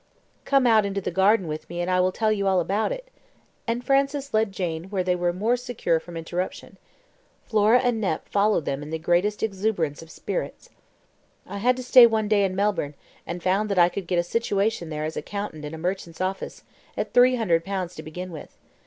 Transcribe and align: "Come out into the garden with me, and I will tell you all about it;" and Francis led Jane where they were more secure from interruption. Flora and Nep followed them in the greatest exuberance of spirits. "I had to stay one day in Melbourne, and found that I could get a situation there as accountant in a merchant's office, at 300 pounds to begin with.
"Come 0.45 0.65
out 0.65 0.83
into 0.83 0.99
the 0.99 1.11
garden 1.11 1.47
with 1.47 1.69
me, 1.69 1.79
and 1.79 1.87
I 1.87 1.99
will 1.99 2.11
tell 2.11 2.31
you 2.31 2.47
all 2.47 2.59
about 2.59 2.91
it;" 2.91 3.09
and 3.67 3.83
Francis 3.85 4.33
led 4.33 4.51
Jane 4.51 4.85
where 4.85 5.03
they 5.03 5.15
were 5.15 5.31
more 5.31 5.55
secure 5.55 5.99
from 5.99 6.17
interruption. 6.17 6.79
Flora 7.43 7.77
and 7.79 8.01
Nep 8.01 8.27
followed 8.27 8.65
them 8.65 8.81
in 8.81 8.89
the 8.89 8.97
greatest 8.97 9.43
exuberance 9.43 10.01
of 10.01 10.09
spirits. 10.09 10.71
"I 11.45 11.59
had 11.59 11.77
to 11.77 11.83
stay 11.83 12.07
one 12.07 12.27
day 12.27 12.43
in 12.43 12.55
Melbourne, 12.55 12.95
and 13.27 13.43
found 13.43 13.69
that 13.69 13.77
I 13.77 13.89
could 13.89 14.07
get 14.07 14.17
a 14.17 14.23
situation 14.23 14.89
there 14.89 15.05
as 15.05 15.15
accountant 15.15 15.65
in 15.65 15.73
a 15.75 15.77
merchant's 15.77 16.19
office, 16.19 16.63
at 16.97 17.13
300 17.13 17.63
pounds 17.63 17.93
to 17.93 18.01
begin 18.01 18.31
with. 18.31 18.57